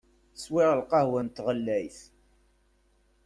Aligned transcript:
Swiɣ 0.43 0.71
lqahwa 0.79 1.19
n 1.21 1.27
tɣellayt. 1.29 1.99